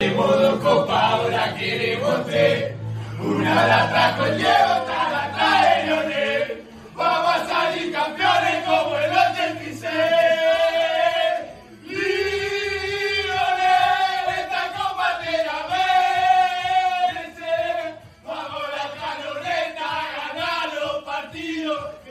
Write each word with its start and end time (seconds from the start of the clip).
De 0.00 0.12
modo 0.12 0.60
copa 0.60 1.08
ahora 1.08 1.56
queremos 1.56 2.24
ser. 2.26 2.76
Una 3.18 3.66
la 3.66 3.90
trajo 3.90 4.26
el 4.26 4.34
otra 4.34 5.10
la 5.10 5.32
trae 5.34 5.86
Leonel. 5.86 6.62
Vamos 6.94 7.34
a 7.34 7.48
salir 7.48 7.92
campeones 7.92 8.64
como 8.64 8.96
el 8.96 9.10
86. 9.10 9.90
Leonel, 13.26 13.58
esta 14.38 14.62
copa 14.76 15.18
te 15.18 15.32
la 15.48 15.58
la 20.62 21.04
partidos. 21.04 22.07